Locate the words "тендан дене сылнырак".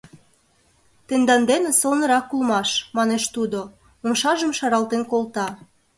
1.07-2.27